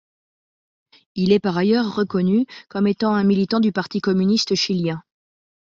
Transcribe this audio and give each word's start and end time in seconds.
Il 1.13 1.31
est 1.31 1.37
par 1.39 1.55
ailleurs 1.59 1.93
reconnu 1.93 2.47
comme 2.69 2.87
étant 2.87 3.13
un 3.13 3.23
militant 3.23 3.59
du 3.59 3.71
Parti 3.71 4.01
communiste 4.01 4.55
chilien. 4.55 5.03